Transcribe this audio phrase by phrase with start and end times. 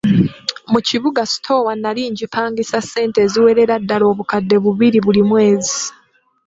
[0.71, 5.79] Mu kibuga sitoowa nnali ngipangisa ssente eziwerera ddala obukadde bubiri buli mwezi.